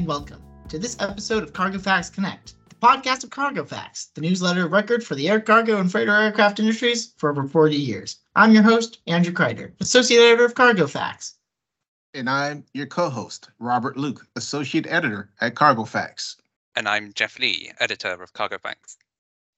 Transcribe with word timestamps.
and 0.00 0.08
welcome 0.08 0.42
to 0.66 0.78
this 0.78 0.96
episode 0.98 1.42
of 1.42 1.52
Cargo 1.52 1.78
Facts 1.78 2.08
Connect, 2.08 2.54
the 2.70 2.74
podcast 2.76 3.22
of 3.22 3.28
Cargo 3.28 3.66
Facts, 3.66 4.06
the 4.14 4.22
newsletter 4.22 4.64
of 4.64 4.72
record 4.72 5.04
for 5.04 5.14
the 5.14 5.28
air 5.28 5.42
cargo 5.42 5.78
and 5.78 5.92
freighter 5.92 6.16
aircraft 6.16 6.58
industries 6.58 7.12
for 7.18 7.28
over 7.28 7.46
40 7.46 7.76
years. 7.76 8.20
I'm 8.34 8.52
your 8.52 8.62
host, 8.62 9.00
Andrew 9.06 9.34
Kreider, 9.34 9.72
Associate 9.78 10.18
Editor 10.18 10.46
of 10.46 10.54
Cargo 10.54 10.86
Facts. 10.86 11.34
And 12.14 12.30
I'm 12.30 12.64
your 12.72 12.86
co 12.86 13.10
host, 13.10 13.50
Robert 13.58 13.98
Luke, 13.98 14.26
Associate 14.36 14.86
Editor 14.86 15.28
at 15.42 15.54
Cargo 15.54 15.84
Facts. 15.84 16.38
And 16.76 16.88
I'm 16.88 17.12
Jeff 17.12 17.38
Lee, 17.38 17.70
Editor 17.78 18.22
of 18.22 18.32
Cargo 18.32 18.56
Facts. 18.56 18.96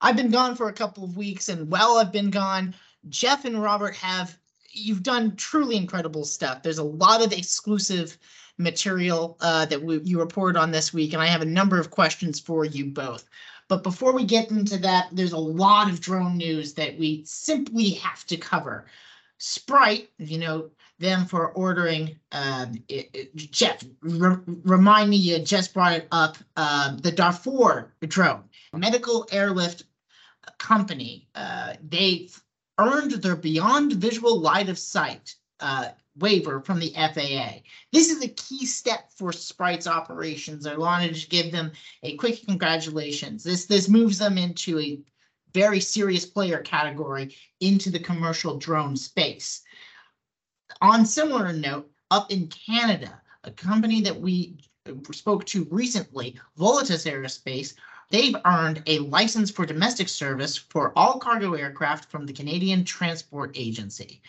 I've 0.01 0.17
been 0.17 0.33
gone 0.33 0.57
for 0.57 0.69
a 0.69 0.73
couple 0.73 1.05
of 1.05 1.17
weeks, 1.17 1.51
and 1.51 1.71
while 1.71 1.99
I've 1.99 2.11
been 2.11 2.31
gone, 2.31 2.75
Jeff 3.09 3.45
and 3.45 3.63
Robert 3.63 3.95
have 3.95 4.37
you've 4.73 5.05
done 5.05 5.37
truly 5.37 5.77
incredible 5.77 6.25
stuff. 6.25 6.63
There's 6.63 6.79
a 6.79 6.83
lot 6.83 7.25
of 7.25 7.33
exclusive 7.33 8.19
material 8.63 9.37
uh, 9.41 9.67
that 9.67 9.83
we, 9.83 10.01
you 10.01 10.19
reported 10.19 10.59
on 10.59 10.71
this 10.71 10.93
week, 10.93 11.13
and 11.13 11.23
I 11.23 11.27
have 11.27 11.43
a 11.43 11.47
number 11.47 11.79
of 11.79 11.91
questions 11.91 12.41
for 12.41 12.65
you 12.65 12.87
both. 12.87 13.25
But 13.69 13.83
before 13.83 14.13
we 14.13 14.25
get 14.25 14.51
into 14.51 14.79
that, 14.79 15.09
there's 15.13 15.33
a 15.33 15.39
lot 15.39 15.89
of 15.91 16.01
drone 16.01 16.37
news 16.37 16.75
that 16.75 16.99
we 16.99 17.23
simply 17.25 17.91
have 17.91 18.27
to 18.27 18.37
cover. 18.37 18.87
Spright, 19.39 20.11
you 20.19 20.39
know, 20.39 20.71
them 20.99 21.27
for 21.27 21.49
ordering, 21.53 22.17
um, 22.33 22.75
it, 22.89 23.11
it, 23.13 23.35
Jeff, 23.35 23.83
re- 24.03 24.37
remind 24.47 25.11
me, 25.11 25.17
you 25.17 25.39
just 25.39 25.75
brought 25.75 25.95
it 25.95 26.09
up, 26.13 26.37
um, 26.57 26.99
the 26.99 27.11
Darfur 27.11 27.93
drone, 28.03 28.45
medical 28.73 29.27
airlift 29.33 29.85
company. 30.59 31.29
Uh, 31.35 31.75
they 31.89 32.29
earned 32.79 33.13
their 33.13 33.37
beyond 33.37 33.95
visual 33.95 34.39
line 34.39 34.69
of 34.69 34.79
sight 34.79 35.35
uh, 35.61 35.89
waiver 36.19 36.61
from 36.61 36.79
the 36.79 36.93
FAA. 36.95 37.61
This 37.93 38.11
is 38.11 38.23
a 38.23 38.29
key 38.29 38.67
step 38.67 39.11
for 39.17 39.33
Spright's 39.33 39.87
operations. 39.87 40.67
I 40.67 40.77
wanted 40.77 41.15
to 41.15 41.29
give 41.29 41.53
them 41.53 41.73
a 42.03 42.17
quick 42.17 42.45
congratulations. 42.47 43.45
This 43.45 43.67
this 43.67 43.89
moves 43.89 44.19
them 44.19 44.39
into 44.39 44.79
a 44.79 45.01
very 45.55 45.81
serious 45.81 46.25
player 46.25 46.59
category 46.59 47.37
into 47.61 47.91
the 47.91 47.99
commercial 47.99 48.59
drone 48.59 48.97
space. 48.97 49.63
On 50.81 51.05
similar 51.05 51.53
note, 51.53 51.91
up 52.11 52.31
in 52.31 52.49
Canada, 52.49 53.21
a 53.45 53.51
company 53.51 54.01
that 54.03 54.19
we 54.19 54.57
spoke 55.13 55.45
to 55.47 55.67
recently, 55.71 56.39
Volatus 56.59 57.11
Aerospace, 57.11 57.75
they've 58.11 58.37
earned 58.45 58.83
a 58.87 58.99
license 59.01 59.51
for 59.51 59.65
domestic 59.65 60.09
service 60.09 60.57
for 60.57 60.97
all 60.97 61.19
cargo 61.19 61.55
aircraft 61.55 62.11
from 62.11 62.27
the 62.27 62.33
Canadian 62.33 62.85
Transport 62.85 63.53
Agency. 63.55 64.23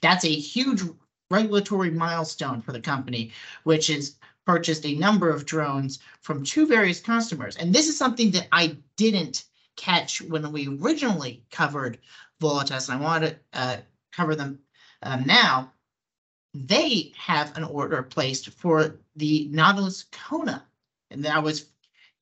That's 0.00 0.24
a 0.24 0.28
huge 0.28 0.82
regulatory 1.30 1.90
milestone 1.90 2.60
for 2.60 2.72
the 2.72 2.80
company, 2.80 3.32
which 3.64 3.88
has 3.88 4.16
purchased 4.46 4.86
a 4.86 4.94
number 4.94 5.28
of 5.30 5.44
drones 5.44 5.98
from 6.22 6.42
two 6.42 6.66
various 6.66 7.00
customers. 7.00 7.56
And 7.56 7.74
this 7.74 7.88
is 7.88 7.98
something 7.98 8.30
that 8.30 8.48
I 8.50 8.76
didn't 8.96 9.44
catch 9.76 10.22
when 10.22 10.50
we 10.52 10.78
originally 10.80 11.42
covered 11.50 11.98
Volatus, 12.40 12.88
and 12.88 12.98
I 12.98 13.04
want 13.04 13.24
to 13.24 13.36
uh, 13.52 13.76
cover 14.12 14.34
them 14.34 14.58
um, 15.02 15.24
now. 15.26 15.72
They 16.54 17.12
have 17.16 17.56
an 17.56 17.64
order 17.64 18.02
placed 18.02 18.48
for 18.50 18.98
the 19.16 19.48
Natilus 19.52 20.04
Kona, 20.10 20.64
and 21.10 21.24
that 21.24 21.42
was 21.42 21.66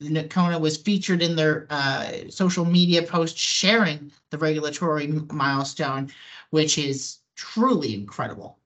the 0.00 0.24
Kona 0.24 0.58
was 0.58 0.76
featured 0.76 1.22
in 1.22 1.36
their 1.36 1.66
uh, 1.70 2.28
social 2.28 2.64
media 2.64 3.02
post 3.02 3.38
sharing 3.38 4.12
the 4.30 4.38
regulatory 4.38 5.06
milestone, 5.06 6.10
which 6.50 6.76
is 6.76 7.18
truly 7.34 7.94
incredible. 7.94 8.58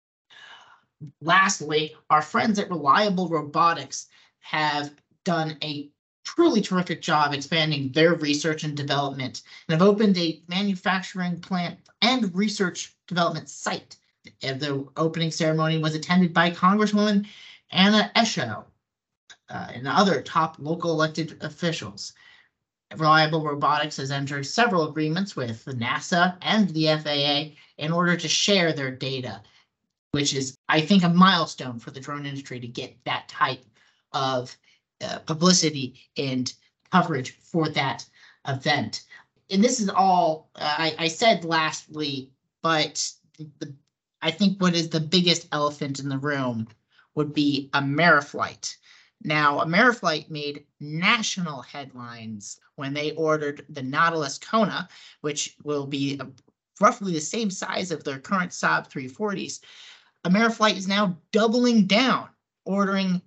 Lastly, 1.20 1.96
our 2.10 2.22
friends 2.22 2.58
at 2.58 2.70
Reliable 2.70 3.28
Robotics 3.28 4.08
have 4.40 4.94
done 5.24 5.56
a 5.62 5.90
truly 6.24 6.60
terrific 6.60 7.02
job 7.02 7.32
expanding 7.32 7.90
their 7.92 8.14
research 8.14 8.64
and 8.64 8.76
development 8.76 9.42
and 9.68 9.80
have 9.80 9.88
opened 9.88 10.16
a 10.18 10.42
manufacturing 10.48 11.40
plant 11.40 11.78
and 12.02 12.34
research 12.34 12.94
development 13.06 13.48
site. 13.48 13.96
The 14.40 14.86
opening 14.96 15.30
ceremony 15.30 15.78
was 15.78 15.94
attended 15.94 16.34
by 16.34 16.50
Congresswoman 16.50 17.26
Anna 17.70 18.10
Eshoo 18.14 18.64
uh, 19.48 19.66
and 19.72 19.88
other 19.88 20.22
top 20.22 20.56
local 20.58 20.92
elected 20.92 21.36
officials. 21.42 22.12
Reliable 22.96 23.44
Robotics 23.44 23.96
has 23.96 24.10
entered 24.10 24.44
several 24.44 24.88
agreements 24.88 25.36
with 25.36 25.64
NASA 25.66 26.36
and 26.42 26.68
the 26.70 26.86
FAA 26.86 27.56
in 27.78 27.92
order 27.92 28.16
to 28.16 28.28
share 28.28 28.72
their 28.72 28.90
data, 28.90 29.40
which 30.12 30.34
is, 30.34 30.56
I 30.68 30.80
think, 30.80 31.02
a 31.02 31.08
milestone 31.08 31.78
for 31.78 31.90
the 31.90 32.00
drone 32.00 32.26
industry 32.26 32.60
to 32.60 32.66
get 32.66 32.96
that 33.04 33.28
type 33.28 33.64
of 34.12 34.56
uh, 35.00 35.20
publicity 35.20 36.00
and 36.16 36.52
coverage 36.90 37.32
for 37.38 37.68
that 37.70 38.04
event. 38.48 39.04
And 39.50 39.62
this 39.62 39.80
is 39.80 39.88
all 39.88 40.50
uh, 40.56 40.74
I, 40.78 40.94
I, 40.98 41.08
said 41.08 41.44
lastly, 41.44 42.30
but 42.62 43.10
the, 43.38 43.74
I 44.22 44.30
think 44.30 44.60
what 44.60 44.74
is 44.74 44.88
the 44.88 45.00
biggest 45.00 45.48
elephant 45.52 46.00
in 46.00 46.08
the 46.08 46.18
room 46.18 46.68
would 47.14 47.32
be 47.32 47.70
Ameriflight. 47.72 48.76
Now, 49.22 49.58
Ameriflight 49.58 50.30
made 50.30 50.64
national 50.80 51.62
headlines 51.62 52.58
when 52.76 52.94
they 52.94 53.12
ordered 53.12 53.66
the 53.68 53.82
Natilus 53.82 54.40
Kona, 54.40 54.88
which 55.20 55.56
will 55.62 55.86
be 55.86 56.18
a, 56.18 56.26
roughly 56.80 57.12
the 57.12 57.20
same 57.20 57.50
size 57.50 57.90
of 57.90 58.04
their 58.04 58.18
current 58.18 58.52
Saab 58.52 58.90
340s. 58.90 59.60
Ameriflight 60.24 60.76
is 60.76 60.88
now 60.88 61.16
doubling 61.32 61.86
down, 61.86 62.28
ordering 62.64 63.22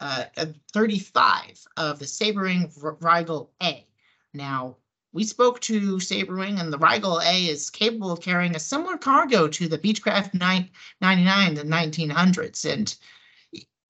uh, 0.00 0.24
35 0.72 1.64
of 1.76 1.98
the 1.98 2.04
Sabrewing 2.04 2.72
Rhaegal 3.00 3.48
A. 3.62 3.86
Now, 4.34 4.76
we 5.12 5.24
spoke 5.24 5.60
to 5.60 6.00
Sabrewing, 6.00 6.58
and 6.58 6.72
the 6.72 6.78
Rhaegal 6.78 7.22
A 7.24 7.46
is 7.46 7.70
capable 7.70 8.10
of 8.10 8.20
carrying 8.20 8.56
a 8.56 8.60
similar 8.60 8.96
cargo 8.96 9.46
to 9.46 9.68
the 9.68 9.78
Beechcraft 9.78 10.34
999 10.34 11.48
in 11.48 11.54
the 11.54 11.62
1900s. 11.62 12.70
And 12.70 12.94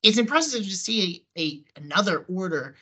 it's 0.02 0.18
impressive 0.18 0.64
to 0.64 0.76
see 0.76 1.24
a, 1.36 1.40
a 1.40 1.80
another 1.80 2.24
order 2.28 2.74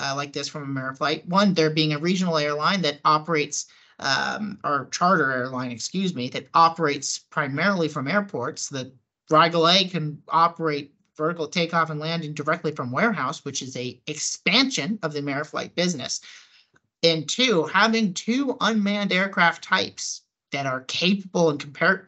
uh, 0.00 0.14
like 0.16 0.32
this 0.32 0.48
from 0.48 0.74
Ameriflight. 0.74 1.26
One, 1.26 1.54
there 1.54 1.70
being 1.70 1.92
a 1.92 1.98
regional 1.98 2.38
airline 2.38 2.82
that 2.82 3.00
operates 3.04 3.66
um, 3.98 4.58
or 4.62 4.88
charter 4.92 5.32
airline, 5.32 5.72
excuse 5.72 6.14
me, 6.14 6.28
that 6.30 6.48
operates 6.54 7.18
primarily 7.18 7.88
from 7.88 8.06
airports. 8.06 8.68
The 8.68 8.92
Rhaegal 9.30 9.72
A 9.74 9.88
can 9.88 10.22
operate 10.28 10.94
vertical 11.16 11.48
takeoff 11.48 11.90
and 11.90 12.00
landing 12.00 12.32
directly 12.32 12.72
from 12.72 12.92
warehouse, 12.92 13.44
which 13.44 13.60
is 13.62 13.76
a 13.76 14.00
expansion 14.06 14.98
of 15.02 15.12
the 15.12 15.20
Ameriflight 15.20 15.74
business. 15.74 16.20
And 17.02 17.28
two, 17.28 17.64
having 17.64 18.14
two 18.14 18.56
unmanned 18.60 19.12
aircraft 19.12 19.62
types 19.64 20.22
that 20.52 20.66
are 20.66 20.82
capable 20.82 21.50
and 21.50 21.60
compare 21.60 22.06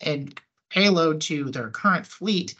and 0.00 0.40
payload 0.70 1.20
to 1.22 1.50
their 1.50 1.70
current 1.70 2.06
fleet 2.06 2.54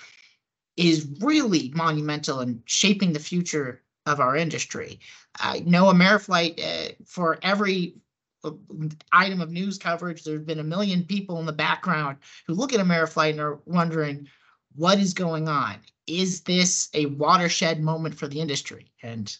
is 0.76 1.08
really 1.20 1.72
monumental 1.74 2.40
in 2.40 2.62
shaping 2.66 3.12
the 3.12 3.18
future 3.18 3.82
of 4.06 4.20
our 4.20 4.36
industry. 4.36 5.00
I 5.38 5.60
know 5.60 5.84
Ameriflight, 5.84 6.60
uh, 6.60 6.92
for 7.06 7.38
every 7.42 7.94
item 9.12 9.40
of 9.40 9.50
news 9.50 9.78
coverage, 9.78 10.24
there's 10.24 10.42
been 10.42 10.58
a 10.58 10.64
million 10.64 11.04
people 11.04 11.38
in 11.38 11.46
the 11.46 11.52
background 11.52 12.18
who 12.46 12.54
look 12.54 12.72
at 12.72 12.80
Ameriflight 12.80 13.30
and 13.30 13.40
are 13.40 13.60
wondering 13.66 14.28
what 14.74 14.98
is 14.98 15.14
going 15.14 15.48
on. 15.48 15.76
Is 16.06 16.40
this 16.40 16.88
a 16.94 17.06
watershed 17.06 17.80
moment 17.80 18.14
for 18.14 18.26
the 18.26 18.40
industry? 18.40 18.90
And 19.02 19.36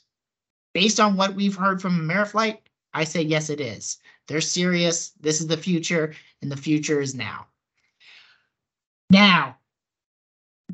based 0.72 1.00
on 1.00 1.16
what 1.16 1.34
we've 1.34 1.56
heard 1.56 1.82
from 1.82 1.98
Ameriflight, 1.98 2.58
I 2.94 3.04
say 3.04 3.22
yes, 3.22 3.50
it 3.50 3.60
is. 3.60 3.98
They're 4.28 4.40
serious. 4.40 5.10
This 5.20 5.40
is 5.40 5.46
the 5.46 5.56
future, 5.56 6.14
and 6.40 6.52
the 6.52 6.56
future 6.56 7.00
is 7.00 7.14
now. 7.14 7.46
Now, 9.10 9.56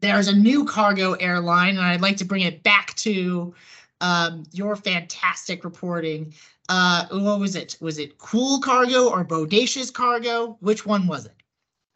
there's 0.00 0.28
a 0.28 0.36
new 0.36 0.64
cargo 0.64 1.14
airline, 1.14 1.76
and 1.76 1.84
I'd 1.84 2.00
like 2.00 2.18
to 2.18 2.24
bring 2.24 2.42
it 2.42 2.62
back 2.62 2.94
to 2.96 3.54
um, 4.00 4.44
your 4.52 4.76
fantastic 4.76 5.64
reporting. 5.64 6.34
Uh, 6.68 7.06
what 7.10 7.40
was 7.40 7.56
it? 7.56 7.76
Was 7.80 7.98
it 7.98 8.18
cool 8.18 8.60
cargo 8.60 9.08
or 9.08 9.24
bodacious 9.24 9.92
cargo? 9.92 10.56
Which 10.60 10.84
one 10.84 11.06
was 11.06 11.26
it? 11.26 11.34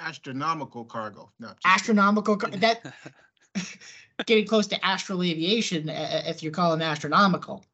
Astronomical 0.00 0.84
cargo. 0.84 1.30
No, 1.38 1.52
astronomical. 1.64 2.36
Car- 2.36 2.50
that 2.50 2.94
getting 4.26 4.46
close 4.46 4.66
to 4.68 4.84
astral 4.84 5.22
aviation, 5.22 5.88
uh, 5.88 6.22
if 6.26 6.42
you 6.42 6.50
call 6.50 6.70
calling 6.70 6.82
astronomical. 6.82 7.64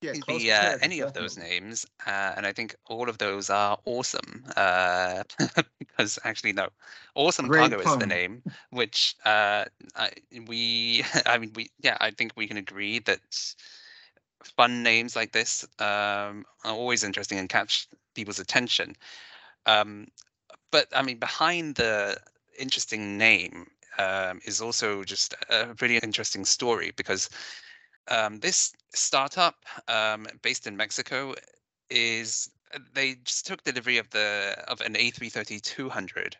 Yeah, 0.00 0.14
be 0.26 0.50
uh, 0.50 0.72
any 0.80 1.00
of 1.00 1.12
those 1.12 1.36
names, 1.36 1.84
uh, 2.06 2.32
and 2.36 2.46
I 2.46 2.52
think 2.52 2.74
all 2.86 3.08
of 3.10 3.18
those 3.18 3.50
are 3.50 3.78
awesome. 3.84 4.44
Uh, 4.56 5.24
because 5.78 6.18
actually, 6.24 6.54
no, 6.54 6.68
awesome 7.14 7.48
Great 7.48 7.58
cargo 7.70 7.80
is 7.80 7.96
the 7.96 8.06
name. 8.06 8.42
Which 8.70 9.14
uh, 9.26 9.66
I, 9.94 10.10
we, 10.46 11.04
I 11.26 11.36
mean, 11.38 11.52
we, 11.54 11.70
yeah, 11.80 11.98
I 12.00 12.10
think 12.12 12.32
we 12.34 12.46
can 12.46 12.56
agree 12.56 12.98
that 13.00 13.20
fun 14.44 14.82
names 14.82 15.16
like 15.16 15.32
this 15.32 15.64
um, 15.78 16.44
are 16.64 16.72
always 16.72 17.04
interesting 17.04 17.38
and 17.38 17.48
catch 17.48 17.86
people's 18.14 18.38
attention. 18.38 18.96
Um, 19.66 20.08
but 20.70 20.88
I 20.94 21.02
mean, 21.02 21.18
behind 21.18 21.76
the 21.76 22.18
interesting 22.58 23.18
name 23.18 23.66
um, 23.98 24.40
is 24.46 24.60
also 24.60 25.04
just 25.04 25.34
a 25.50 25.74
pretty 25.74 25.98
interesting 25.98 26.44
story 26.44 26.92
because 26.96 27.30
um, 28.10 28.38
this 28.40 28.72
startup 28.94 29.56
um, 29.88 30.26
based 30.42 30.66
in 30.66 30.76
Mexico 30.76 31.34
is 31.88 32.50
they 32.94 33.14
just 33.24 33.46
took 33.46 33.62
delivery 33.64 33.98
of 33.98 34.08
the 34.10 34.56
of 34.68 34.80
an 34.80 34.94
A330-200. 34.94 36.34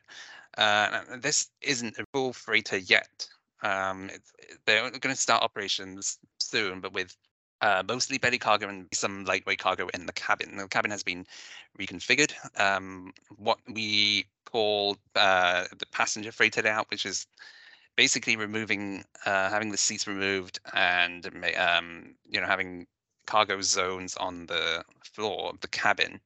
Uh, 0.59 1.01
this 1.19 1.49
isn't 1.63 1.99
a 1.99 2.05
full 2.13 2.33
freighter 2.33 2.77
yet. 2.77 3.29
Um, 3.63 4.11
they're 4.67 4.91
going 4.91 5.15
to 5.15 5.21
start 5.21 5.43
operations 5.43 6.19
soon, 6.39 6.81
but 6.81 6.93
with 6.93 7.17
uh, 7.61 7.83
mostly 7.87 8.19
belly 8.19 8.39
cargo 8.39 8.69
and 8.69 8.87
some 8.93 9.25
lightweight 9.25 9.59
cargo 9.59 9.89
in 9.93 10.07
the 10.07 10.13
cabin. 10.13 10.57
The 10.57 10.69
cabin 10.69 10.91
has 10.91 11.03
been 11.03 11.27
reconfigured. 11.79 12.33
Um, 12.59 13.13
what 13.37 13.59
we 13.69 14.27
call 14.47 14.97
uh, 15.15 15.65
the 15.79 15.87
passenger 15.93 16.33
freighter 16.33 16.63
layout, 16.63 16.91
which 16.91 17.05
is 17.05 17.27
basically 18.01 18.35
removing, 18.35 19.05
uh, 19.27 19.51
having 19.51 19.71
the 19.71 19.77
seats 19.77 20.07
removed 20.07 20.59
and 20.73 21.27
um, 21.59 22.15
you 22.25 22.41
know 22.41 22.47
having 22.47 22.87
cargo 23.27 23.61
zones 23.61 24.17
on 24.17 24.47
the 24.47 24.83
floor 25.05 25.51
of 25.51 25.61
the 25.61 25.69
cabin. 25.69 26.19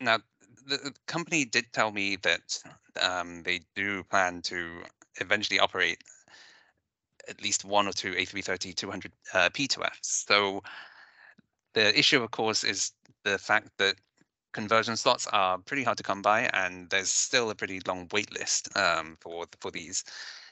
Now, 0.00 0.18
the, 0.66 0.92
company 1.06 1.44
did 1.44 1.66
tell 1.72 1.92
me 1.92 2.16
that 2.16 2.58
um, 3.00 3.44
they 3.44 3.60
do 3.76 4.02
plan 4.02 4.42
to 4.42 4.82
eventually 5.20 5.60
operate 5.60 6.02
at 7.28 7.40
least 7.40 7.64
one 7.64 7.86
or 7.86 7.92
two 7.92 8.10
A330-200 8.14 9.06
uh, 9.34 9.50
P2Fs. 9.50 10.26
So 10.26 10.64
the 11.74 11.96
issue, 11.96 12.20
of 12.24 12.32
course, 12.32 12.64
is 12.64 12.90
the 13.22 13.38
fact 13.38 13.68
that 13.78 13.94
conversion 14.52 14.96
slots 14.96 15.28
are 15.28 15.58
pretty 15.58 15.84
hard 15.84 15.98
to 15.98 16.02
come 16.02 16.22
by, 16.22 16.50
and 16.52 16.90
there's 16.90 17.12
still 17.12 17.50
a 17.50 17.54
pretty 17.54 17.80
long 17.86 18.08
wait 18.12 18.32
list 18.32 18.76
um, 18.76 19.16
for 19.20 19.46
for 19.60 19.70
these, 19.70 20.02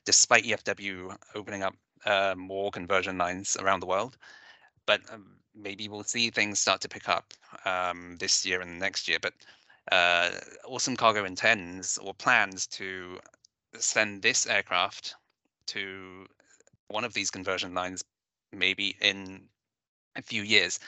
despite 0.05 0.45
EFW 0.45 1.17
opening 1.35 1.63
up 1.63 1.75
uh, 2.05 2.35
more 2.37 2.71
conversion 2.71 3.19
lines 3.19 3.57
around 3.57 3.81
the 3.81 3.87
world. 3.87 4.17
But 4.87 5.01
um, 5.13 5.37
maybe 5.55 5.89
we'll 5.89 6.05
see 6.05 6.31
things 6.31 6.59
start 6.59 6.81
to 6.83 6.89
pick 6.89 7.09
up 7.09 7.33
um, 7.65 8.17
this 8.19 8.45
year 8.45 8.61
and 8.61 8.79
next 8.79 9.09
year. 9.09 9.19
But 9.21 9.35
uh, 9.93 10.31
Awesome 10.65 10.97
Cargo 10.97 11.25
intends 11.25 11.99
or 11.99 12.15
plans 12.15 12.67
to 12.69 13.19
send 13.79 14.23
this 14.23 14.47
aircraft 14.47 15.15
to 15.67 16.27
one 16.89 17.05
of 17.05 17.15
these 17.15 17.31
conversion 17.31 17.75
lines 17.75 18.03
maybe 18.53 18.97
in 19.01 19.43
a 20.17 20.23
few 20.23 20.43
years. 20.43 20.81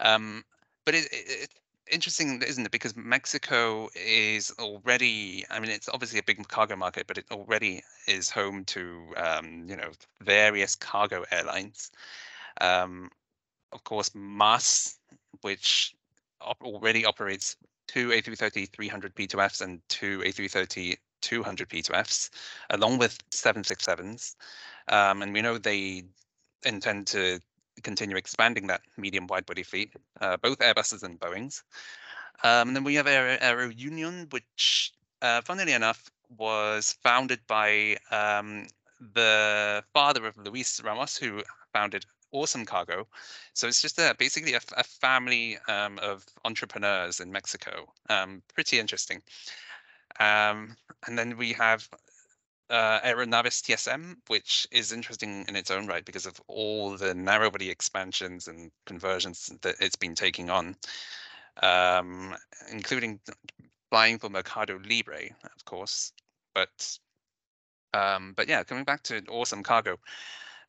Um, 0.00 0.44
but 0.84 0.94
it, 0.94 1.08
it, 1.10 1.48
interesting, 1.90 2.42
isn't 2.42 2.66
it? 2.66 2.72
Because 2.72 2.96
Mexico 2.96 3.88
is 3.94 4.52
already, 4.58 5.44
I 5.50 5.60
mean, 5.60 5.70
it's 5.70 5.88
obviously 5.88 6.18
a 6.18 6.22
big 6.22 6.46
cargo 6.48 6.76
market, 6.76 7.06
but 7.06 7.18
it 7.18 7.26
already 7.30 7.82
is 8.06 8.30
home 8.30 8.64
to, 8.66 9.14
um, 9.16 9.64
you 9.68 9.76
know, 9.76 9.90
various 10.20 10.74
cargo 10.74 11.24
airlines. 11.30 11.90
Um, 12.60 13.10
of 13.72 13.84
course, 13.84 14.10
MAS, 14.14 14.98
which 15.40 15.94
op- 16.40 16.62
already 16.62 17.04
operates 17.04 17.56
two 17.88 18.08
A330 18.08 18.70
300 18.70 19.14
P2Fs 19.14 19.60
and 19.60 19.80
two 19.88 20.20
A330 20.20 20.96
200 21.22 21.68
P2Fs, 21.68 22.30
along 22.70 22.98
with 22.98 23.18
767s. 23.30 24.34
Um, 24.88 25.22
and 25.22 25.32
we 25.32 25.40
know 25.40 25.56
they 25.56 26.04
intend 26.64 27.06
to 27.08 27.40
continue 27.82 28.16
expanding 28.16 28.66
that 28.66 28.82
medium 28.96 29.26
wide 29.26 29.46
body 29.46 29.62
fleet, 29.62 29.92
uh, 30.20 30.36
both 30.36 30.58
Airbuses 30.58 31.02
and 31.02 31.18
Boeings. 31.18 31.62
Um, 32.44 32.68
and 32.68 32.76
then 32.76 32.84
we 32.84 32.94
have 32.96 33.06
Aero, 33.06 33.38
Aero 33.40 33.68
Union, 33.68 34.26
which, 34.30 34.92
uh, 35.22 35.40
funnily 35.42 35.72
enough, 35.72 36.10
was 36.36 36.96
founded 37.02 37.40
by 37.46 37.96
um, 38.10 38.66
the 39.14 39.84
father 39.92 40.26
of 40.26 40.36
Luis 40.36 40.80
Ramos, 40.82 41.16
who 41.16 41.42
founded 41.72 42.04
Awesome 42.32 42.64
Cargo. 42.64 43.06
So 43.52 43.68
it's 43.68 43.82
just 43.82 43.98
a, 43.98 44.14
basically 44.18 44.54
a, 44.54 44.60
a 44.76 44.84
family 44.84 45.58
um, 45.68 45.98
of 45.98 46.24
entrepreneurs 46.44 47.20
in 47.20 47.30
Mexico. 47.30 47.92
Um, 48.08 48.42
pretty 48.54 48.78
interesting. 48.78 49.22
Um, 50.18 50.76
and 51.06 51.18
then 51.18 51.36
we 51.36 51.52
have 51.52 51.88
uh, 52.72 53.00
Aeronaves 53.04 53.60
TSM, 53.62 54.16
which 54.28 54.66
is 54.72 54.92
interesting 54.92 55.44
in 55.46 55.56
its 55.56 55.70
own 55.70 55.86
right 55.86 56.04
because 56.04 56.24
of 56.24 56.40
all 56.48 56.96
the 56.96 57.12
narrowbody 57.12 57.70
expansions 57.70 58.48
and 58.48 58.72
conversions 58.86 59.52
that 59.60 59.76
it's 59.78 59.94
been 59.94 60.14
taking 60.14 60.48
on, 60.48 60.74
um, 61.62 62.34
including 62.72 63.20
flying 63.90 64.18
for 64.18 64.30
Mercado 64.30 64.80
Libre, 64.88 65.28
of 65.44 65.64
course. 65.66 66.12
But 66.54 66.98
um, 67.92 68.32
but 68.36 68.48
yeah, 68.48 68.64
coming 68.64 68.84
back 68.84 69.02
to 69.04 69.22
awesome 69.28 69.62
cargo. 69.62 69.98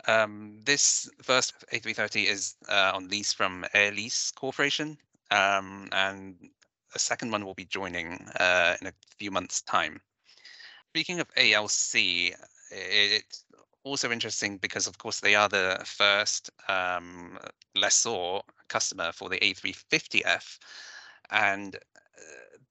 Um, 0.05 0.59
this 0.65 1.09
first 1.21 1.53
A330 1.71 2.25
is 2.25 2.55
uh, 2.67 2.91
on 2.93 3.07
lease 3.07 3.31
from 3.31 3.65
Air 3.73 3.93
Lease 3.93 4.31
Corporation, 4.31 4.97
um, 5.31 5.87
and 5.93 6.35
a 6.93 6.99
second 6.99 7.31
one 7.31 7.45
will 7.45 7.53
be 7.53 7.63
joining 7.63 8.27
uh, 8.37 8.75
in 8.81 8.87
a 8.87 8.93
few 9.17 9.31
months' 9.31 9.61
time. 9.61 10.01
Speaking 10.93 11.21
of 11.21 11.27
ALC, 11.35 12.35
it's 12.69 13.45
also 13.83 14.11
interesting 14.11 14.57
because, 14.57 14.85
of 14.85 14.99
course, 14.99 15.21
they 15.21 15.33
are 15.33 15.49
the 15.49 15.81
first 15.83 16.51
um, 16.67 17.39
lessor 17.73 18.41
customer 18.67 19.11
for 19.11 19.27
the 19.27 19.39
A350F, 19.39 20.59
and 21.31 21.75
uh, 21.75 21.79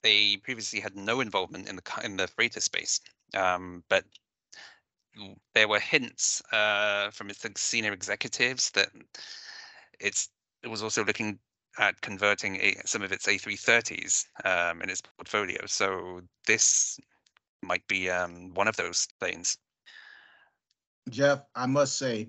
they 0.02 0.36
previously 0.36 0.78
had 0.78 0.94
no 0.94 1.20
involvement 1.20 1.69
in 1.69 1.74
the 1.74 2.00
in 2.04 2.16
the 2.16 2.28
freighter 2.28 2.60
space. 2.60 3.00
Um, 3.34 3.82
but 3.88 4.04
there 5.52 5.66
were 5.66 5.80
hints 5.80 6.40
uh, 6.52 7.10
from 7.10 7.28
its 7.28 7.44
senior 7.60 7.92
executives 7.92 8.70
that 8.70 8.90
it's 9.98 10.28
it 10.62 10.69
was 10.69 10.84
also 10.84 11.04
looking 11.04 11.40
at 11.76 12.00
converting 12.02 12.54
a, 12.60 12.76
some 12.84 13.02
of 13.02 13.10
its 13.10 13.26
A330s 13.26 14.26
um, 14.44 14.80
in 14.80 14.90
its 14.90 15.00
portfolio. 15.00 15.66
So 15.66 16.20
this 16.46 17.00
might 17.62 17.86
be 17.88 18.10
um, 18.10 18.52
one 18.54 18.68
of 18.68 18.76
those 18.76 19.08
things. 19.20 19.58
Jeff, 21.10 21.42
I 21.54 21.66
must 21.66 21.98
say, 21.98 22.28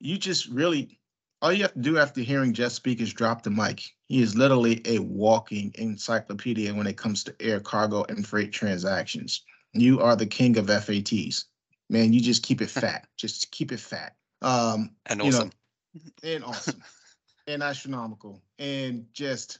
you 0.00 0.18
just 0.18 0.48
really 0.48 0.98
all 1.40 1.52
you 1.52 1.62
have 1.62 1.74
to 1.74 1.80
do 1.80 1.98
after 1.98 2.20
hearing 2.20 2.52
Jeff 2.52 2.72
speak 2.72 3.00
is 3.00 3.12
drop 3.12 3.42
the 3.42 3.50
mic. 3.50 3.82
He 4.06 4.22
is 4.22 4.36
literally 4.36 4.80
a 4.84 5.00
walking 5.00 5.72
encyclopedia 5.74 6.72
when 6.72 6.86
it 6.86 6.96
comes 6.96 7.24
to 7.24 7.34
air 7.40 7.58
cargo 7.58 8.04
and 8.08 8.26
freight 8.26 8.52
transactions. 8.52 9.44
You 9.72 10.00
are 10.00 10.14
the 10.14 10.26
king 10.26 10.56
of 10.56 10.66
FATs. 10.68 11.46
Man, 11.90 12.12
you 12.12 12.20
just 12.20 12.44
keep 12.44 12.62
it 12.62 12.70
fat. 12.70 13.06
just 13.16 13.50
keep 13.50 13.72
it 13.72 13.80
fat. 13.80 14.14
Um 14.40 14.90
and 15.06 15.20
awesome. 15.20 15.50
Know, 15.94 16.00
and 16.22 16.44
awesome. 16.44 16.82
and 17.48 17.62
astronomical. 17.62 18.42
And 18.58 19.06
just 19.12 19.58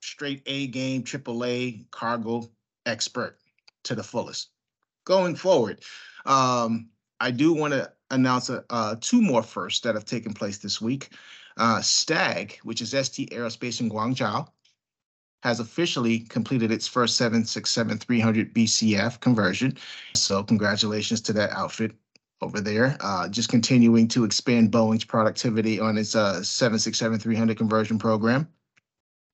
straight 0.00 0.42
A 0.46 0.68
game, 0.68 1.02
triple 1.02 1.44
A 1.44 1.84
cargo 1.90 2.48
expert 2.86 3.38
to 3.88 3.94
the 3.94 4.02
fullest. 4.02 4.50
Going 5.04 5.34
forward, 5.34 5.82
um, 6.26 6.88
I 7.20 7.30
do 7.30 7.52
want 7.52 7.72
to 7.72 7.90
announce 8.10 8.48
a, 8.48 8.64
uh, 8.70 8.96
two 9.00 9.20
more 9.20 9.42
firsts 9.42 9.80
that 9.80 9.94
have 9.94 10.04
taken 10.04 10.32
place 10.32 10.58
this 10.58 10.80
week. 10.80 11.10
Uh, 11.56 11.80
STAG, 11.80 12.58
which 12.62 12.80
is 12.80 12.90
ST 12.90 13.30
Aerospace 13.30 13.80
in 13.80 13.90
Guangzhou, 13.90 14.46
has 15.42 15.60
officially 15.60 16.20
completed 16.20 16.70
its 16.70 16.86
first 16.86 17.20
767-300 17.20 18.52
BCF 18.52 19.20
conversion. 19.20 19.76
So 20.14 20.42
congratulations 20.42 21.20
to 21.22 21.32
that 21.34 21.50
outfit 21.50 21.92
over 22.40 22.60
there. 22.60 22.96
Uh, 23.00 23.28
just 23.28 23.48
continuing 23.48 24.08
to 24.08 24.24
expand 24.24 24.70
Boeing's 24.70 25.04
productivity 25.04 25.80
on 25.80 25.96
its 25.96 26.14
uh, 26.14 26.40
767-300 26.40 27.56
conversion 27.56 27.98
program 27.98 28.48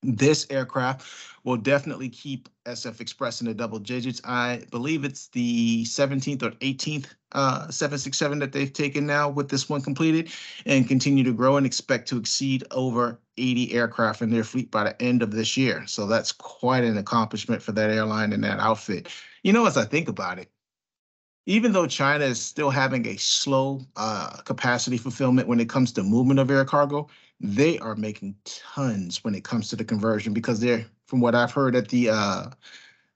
this 0.04 0.46
aircraft 0.50 1.06
will 1.44 1.56
definitely 1.56 2.08
keep 2.08 2.48
SF 2.64 3.00
Express 3.00 3.40
in 3.40 3.46
the 3.46 3.54
double 3.54 3.78
digits. 3.78 4.20
I 4.24 4.62
believe 4.70 5.04
it's 5.04 5.28
the 5.28 5.84
17th 5.84 6.42
or 6.42 6.50
18th 6.52 7.06
uh, 7.32 7.68
767 7.70 8.38
that 8.38 8.52
they've 8.52 8.72
taken 8.72 9.06
now 9.06 9.28
with 9.28 9.48
this 9.48 9.68
one 9.68 9.82
completed 9.82 10.30
and 10.66 10.88
continue 10.88 11.24
to 11.24 11.32
grow 11.32 11.56
and 11.56 11.66
expect 11.66 12.08
to 12.08 12.16
exceed 12.16 12.64
over 12.70 13.20
80 13.36 13.72
aircraft 13.72 14.22
in 14.22 14.30
their 14.30 14.44
fleet 14.44 14.70
by 14.70 14.84
the 14.84 15.02
end 15.02 15.22
of 15.22 15.32
this 15.32 15.56
year. 15.56 15.84
So 15.86 16.06
that's 16.06 16.32
quite 16.32 16.84
an 16.84 16.96
accomplishment 16.96 17.60
for 17.60 17.72
that 17.72 17.90
airline 17.90 18.32
and 18.32 18.44
that 18.44 18.60
outfit. 18.60 19.08
You 19.42 19.52
know, 19.52 19.66
as 19.66 19.76
I 19.76 19.84
think 19.84 20.08
about 20.08 20.38
it, 20.38 20.48
even 21.46 21.72
though 21.72 21.86
China 21.86 22.24
is 22.24 22.40
still 22.40 22.70
having 22.70 23.06
a 23.06 23.16
slow 23.16 23.80
uh, 23.96 24.38
capacity 24.44 24.96
fulfillment 24.96 25.48
when 25.48 25.60
it 25.60 25.68
comes 25.68 25.92
to 25.92 26.02
movement 26.02 26.40
of 26.40 26.50
air 26.50 26.64
cargo, 26.64 27.08
they 27.40 27.78
are 27.80 27.94
making 27.94 28.34
tons 28.44 29.22
when 29.24 29.34
it 29.34 29.44
comes 29.44 29.68
to 29.68 29.76
the 29.76 29.84
conversion 29.84 30.32
because 30.32 30.60
they're, 30.60 30.86
from 31.06 31.20
what 31.20 31.34
I've 31.34 31.52
heard 31.52 31.76
at 31.76 31.88
the 31.88 32.10
uh, 32.10 32.46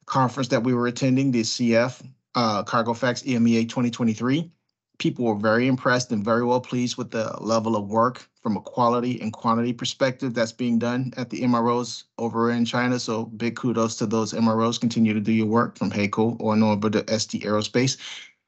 conference 0.06 0.49
that 0.49 0.62
we 0.62 0.75
were 0.75 0.87
attending, 0.87 1.30
the 1.30 1.42
CF 1.42 2.04
uh, 2.35 2.62
Cargo 2.62 2.92
Facts 2.92 3.23
EMEA 3.23 3.68
2023, 3.68 4.50
people 4.99 5.25
were 5.25 5.37
very 5.37 5.67
impressed 5.67 6.12
and 6.12 6.25
very 6.25 6.45
well 6.45 6.61
pleased 6.61 6.97
with 6.97 7.11
the 7.11 7.33
level 7.40 7.76
of 7.76 7.88
work 7.88 8.28
from 8.43 8.57
a 8.57 8.61
quality 8.61 9.21
and 9.21 9.33
quantity 9.33 9.73
perspective 9.73 10.35
that's 10.35 10.52
being 10.52 10.78
done 10.78 11.12
at 11.17 11.31
the 11.31 11.43
MROs 11.43 12.05
over 12.19 12.50
in 12.50 12.64
China. 12.64 12.99
So 12.99 13.25
big 13.25 13.57
kudos 13.57 13.97
to 13.97 14.07
those 14.07 14.33
MROs. 14.33 14.81
Continue 14.81 15.14
to 15.14 15.21
do 15.21 15.33
your 15.33 15.47
work 15.47 15.78
from 15.78 15.90
HAECO 15.90 16.40
or 16.40 16.57
over 16.57 16.90
to 16.90 17.19
ST 17.19 17.43
Aerospace. 17.43 17.97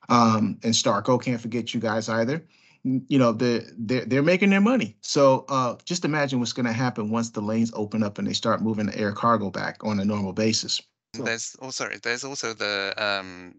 Um, 0.09 0.59
and 0.65 0.75
Starco, 0.75 1.23
can't 1.23 1.41
forget 1.41 1.73
you 1.73 1.81
guys 1.81 2.09
either. 2.09 2.45
you 2.83 3.19
know, 3.19 3.33
they're, 3.33 3.63
they're, 3.79 4.05
they're 4.07 4.23
making 4.23 4.51
their 4.51 4.61
money. 4.61 4.97
So 5.03 5.45
uh, 5.49 5.77
just 5.85 6.05
imagine 6.05 6.41
what's 6.41 6.55
going 6.55 6.67
to 6.67 6.73
happen 6.73 7.11
once 7.11 7.31
the 7.31 7.43
lanes 7.43 7.71
open 7.75 8.03
up 8.03 8.19
and 8.19 8.27
they 8.27 8.33
start 8.33 8.63
moving 8.63 8.87
the 8.87 8.99
air 8.99 9.13
cargo 9.13 9.51
back 9.51 9.85
on 9.85 10.01
a 10.01 10.05
normal 10.05 10.33
basis. 10.33 10.81
So. 11.15 11.23
There's 11.23 11.57
also 11.61 11.89
there's 12.03 12.25
also 12.25 12.55
the 12.55 12.95
um, 12.97 13.57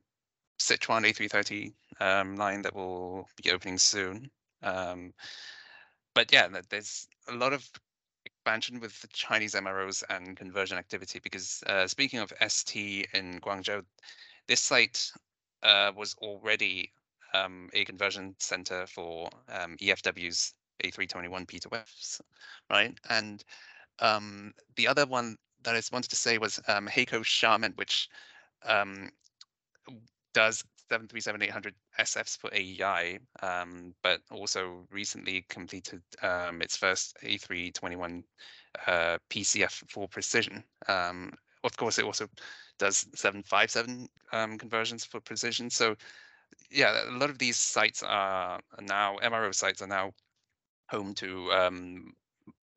Sichuan 0.59 1.05
A330 1.05 1.73
um, 2.01 2.35
line 2.35 2.63
that 2.63 2.75
will 2.75 3.29
be 3.41 3.51
opening 3.51 3.77
soon. 3.77 4.29
Um, 4.63 5.13
but 6.13 6.33
yeah, 6.33 6.47
there's 6.69 7.07
a 7.29 7.35
lot 7.35 7.53
of 7.53 7.69
expansion 8.25 8.79
with 8.79 8.99
the 9.01 9.07
Chinese 9.07 9.53
MROs 9.53 10.03
and 10.09 10.35
conversion 10.35 10.77
activity 10.77 11.19
because 11.19 11.63
uh, 11.67 11.87
speaking 11.87 12.19
of 12.19 12.33
ST 12.47 13.07
in 13.13 13.39
Guangzhou, 13.39 13.83
this 14.47 14.59
site 14.59 15.11
uh, 15.63 15.91
was 15.95 16.15
already 16.21 16.91
um, 17.33 17.69
a 17.73 17.85
conversion 17.85 18.35
center 18.39 18.85
for 18.87 19.29
um, 19.49 19.77
EFW's 19.77 20.53
A321 20.83 21.45
P2Fs, 21.45 22.21
right? 22.69 22.99
And 23.09 23.43
um, 23.99 24.53
the 24.75 24.87
other 24.87 25.05
one 25.05 25.37
that 25.63 25.75
I 25.75 25.81
wanted 25.91 26.09
to 26.09 26.15
say 26.15 26.39
was 26.39 26.59
um, 26.67 26.87
HAECO 26.87 27.21
Xiamen, 27.21 27.77
which 27.77 28.09
um, 28.65 29.11
does 30.33 30.63
737-800 30.91 31.71
SFs 31.99 32.37
for 32.37 32.49
AEI, 32.53 33.19
um, 33.41 33.93
but 34.03 34.21
also 34.29 34.85
recently 34.91 35.45
completed 35.49 36.01
um, 36.21 36.61
its 36.61 36.75
first 36.75 37.15
A321 37.23 38.23
uh, 38.87 39.17
PCF 39.29 39.83
for 39.89 40.07
precision. 40.07 40.63
Um, 40.87 41.31
of 41.63 41.77
course, 41.77 41.99
it 41.99 42.05
also 42.05 42.27
does 42.79 43.05
757 43.15 44.07
um, 44.33 44.57
conversions 44.57 45.05
for 45.05 45.19
precision. 45.19 45.69
So 45.69 45.95
yeah, 46.69 47.09
a 47.09 47.11
lot 47.11 47.29
of 47.29 47.37
these 47.37 47.57
sites 47.57 48.03
are 48.03 48.59
now, 48.81 49.17
MRO 49.23 49.53
sites 49.53 49.81
are 49.81 49.87
now 49.87 50.11
home 50.89 51.13
to 51.15 51.51
um, 51.51 52.13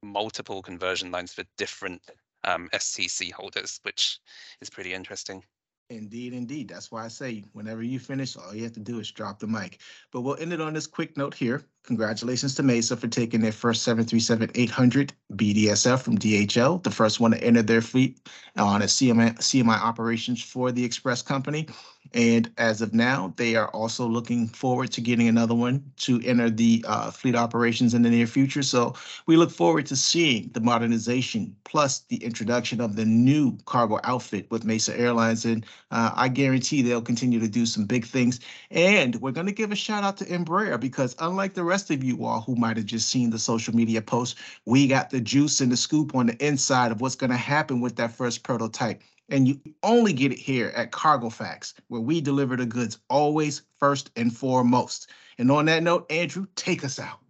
multiple 0.02 0.62
conversion 0.62 1.10
lines 1.10 1.32
for 1.32 1.44
different 1.56 2.02
um, 2.44 2.68
STC 2.72 3.32
holders, 3.32 3.80
which 3.82 4.18
is 4.60 4.70
pretty 4.70 4.92
interesting. 4.92 5.42
Indeed, 5.90 6.32
indeed. 6.32 6.68
That's 6.68 6.90
why 6.90 7.04
I 7.04 7.08
say 7.08 7.44
whenever 7.52 7.82
you 7.82 7.98
finish, 7.98 8.36
all 8.36 8.54
you 8.54 8.62
have 8.62 8.72
to 8.72 8.80
do 8.80 9.00
is 9.00 9.10
drop 9.10 9.38
the 9.38 9.46
mic. 9.46 9.80
But 10.12 10.22
we'll 10.22 10.36
end 10.36 10.54
it 10.54 10.60
on 10.60 10.72
this 10.72 10.86
quick 10.86 11.16
note 11.16 11.34
here. 11.34 11.62
Congratulations 11.84 12.54
to 12.54 12.62
Mesa 12.62 12.96
for 12.96 13.06
taking 13.06 13.42
their 13.42 13.52
first 13.52 13.86
737-800 13.86 15.10
BDSF 15.34 16.00
from 16.00 16.16
DHL, 16.16 16.82
the 16.82 16.90
first 16.90 17.20
one 17.20 17.32
to 17.32 17.44
enter 17.44 17.60
their 17.60 17.82
fleet 17.82 18.26
on 18.56 18.80
a 18.80 18.86
CMI, 18.86 19.36
CMI 19.36 19.78
operations 19.78 20.42
for 20.42 20.72
the 20.72 20.82
Express 20.82 21.20
Company. 21.20 21.66
And 22.14 22.48
as 22.58 22.80
of 22.80 22.94
now, 22.94 23.34
they 23.36 23.56
are 23.56 23.68
also 23.70 24.06
looking 24.06 24.46
forward 24.46 24.92
to 24.92 25.00
getting 25.00 25.26
another 25.26 25.54
one 25.54 25.84
to 25.98 26.20
enter 26.24 26.48
the 26.48 26.84
uh, 26.86 27.10
fleet 27.10 27.34
operations 27.34 27.92
in 27.92 28.02
the 28.02 28.10
near 28.10 28.28
future. 28.28 28.62
So 28.62 28.94
we 29.26 29.36
look 29.36 29.50
forward 29.50 29.86
to 29.86 29.96
seeing 29.96 30.48
the 30.54 30.60
modernization 30.60 31.56
plus 31.64 32.00
the 32.08 32.22
introduction 32.22 32.80
of 32.80 32.94
the 32.94 33.04
new 33.04 33.58
cargo 33.64 33.98
outfit 34.04 34.48
with 34.48 34.64
Mesa 34.64 34.96
Airlines. 34.96 35.44
And 35.44 35.66
uh, 35.90 36.12
I 36.14 36.28
guarantee 36.28 36.82
they'll 36.82 37.02
continue 37.02 37.40
to 37.40 37.48
do 37.48 37.66
some 37.66 37.84
big 37.84 38.06
things. 38.06 38.38
And 38.70 39.16
we're 39.16 39.32
going 39.32 39.46
to 39.46 39.52
give 39.52 39.72
a 39.72 39.76
shout 39.76 40.04
out 40.04 40.16
to 40.18 40.24
Embraer 40.26 40.78
because 40.78 41.16
unlike 41.18 41.54
the 41.54 41.64
rest 41.64 41.90
of 41.90 42.04
you 42.04 42.24
all 42.24 42.42
who 42.42 42.54
might 42.54 42.76
have 42.76 42.86
just 42.86 43.08
seen 43.08 43.30
the 43.30 43.40
social 43.40 43.74
media 43.74 44.00
post, 44.00 44.38
we 44.66 44.86
got 44.86 45.10
the 45.10 45.20
juice 45.20 45.60
and 45.60 45.72
the 45.72 45.76
scoop 45.76 46.14
on 46.14 46.26
the 46.26 46.46
inside 46.46 46.92
of 46.92 47.00
what's 47.00 47.16
going 47.16 47.30
to 47.30 47.36
happen 47.36 47.80
with 47.80 47.96
that 47.96 48.12
first 48.12 48.44
prototype. 48.44 49.02
And 49.30 49.48
you 49.48 49.60
only 49.82 50.12
get 50.12 50.32
it 50.32 50.38
here 50.38 50.72
at 50.76 50.92
Cargo 50.92 51.30
Facts, 51.30 51.74
where 51.88 52.00
we 52.00 52.20
deliver 52.20 52.56
the 52.56 52.66
goods 52.66 52.98
always 53.08 53.62
first 53.78 54.10
and 54.16 54.36
foremost. 54.36 55.10
And 55.38 55.50
on 55.50 55.64
that 55.66 55.82
note, 55.82 56.10
Andrew, 56.10 56.46
take 56.56 56.84
us 56.84 56.98
out. 56.98 57.20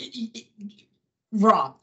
Rob, 1.32 1.76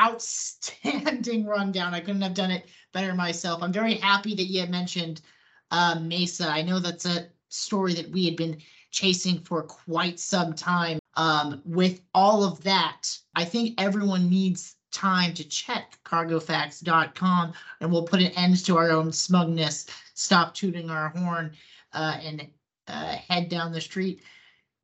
outstanding 0.00 1.46
rundown. 1.46 1.94
I 1.94 2.00
couldn't 2.00 2.22
have 2.22 2.34
done 2.34 2.50
it 2.50 2.66
better 2.92 3.14
myself. 3.14 3.62
I'm 3.62 3.72
very 3.72 3.94
happy 3.94 4.34
that 4.34 4.44
you 4.44 4.60
had 4.60 4.70
mentioned 4.70 5.22
uh, 5.70 5.98
Mesa. 6.00 6.48
I 6.48 6.62
know 6.62 6.78
that's 6.78 7.06
a 7.06 7.28
story 7.48 7.94
that 7.94 8.10
we 8.10 8.24
had 8.26 8.36
been 8.36 8.58
chasing 8.90 9.40
for 9.40 9.62
quite 9.62 10.20
some 10.20 10.52
time. 10.54 10.98
Um, 11.14 11.62
with 11.64 12.00
all 12.14 12.44
of 12.44 12.62
that, 12.64 13.08
I 13.34 13.44
think 13.44 13.80
everyone 13.80 14.28
needs 14.28 14.76
time 14.92 15.34
to 15.34 15.44
check 15.44 15.98
cargofacts.com 16.04 17.52
and 17.80 17.90
we'll 17.90 18.04
put 18.04 18.20
an 18.20 18.32
end 18.32 18.64
to 18.64 18.76
our 18.76 18.90
own 18.90 19.12
smugness, 19.12 19.86
stop 20.14 20.54
tooting 20.54 20.90
our 20.90 21.08
horn, 21.08 21.52
uh, 21.92 22.18
and 22.22 22.46
uh, 22.88 23.16
head 23.28 23.48
down 23.48 23.72
the 23.72 23.80
street. 23.80 24.22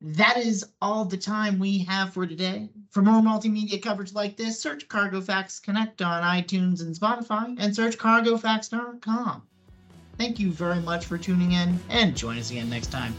That 0.01 0.37
is 0.37 0.65
all 0.81 1.03
the 1.05 1.17
time 1.17 1.59
we 1.59 1.79
have 1.79 2.13
for 2.13 2.25
today. 2.25 2.69
For 2.89 3.01
more 3.01 3.21
multimedia 3.21 3.81
coverage 3.81 4.13
like 4.13 4.37
this, 4.37 4.59
search 4.59 4.87
Cargo 4.87 5.19
Facts 5.19 5.59
Connect 5.59 6.01
on 6.01 6.23
iTunes 6.23 6.81
and 6.81 6.95
Spotify 6.95 7.55
and 7.59 7.75
search 7.75 7.97
cargofacts.com. 7.97 9.43
Thank 10.17 10.39
you 10.39 10.51
very 10.51 10.79
much 10.79 11.05
for 11.05 11.17
tuning 11.17 11.53
in 11.53 11.79
and 11.89 12.15
join 12.15 12.37
us 12.37 12.51
again 12.51 12.69
next 12.69 12.91
time. 12.91 13.13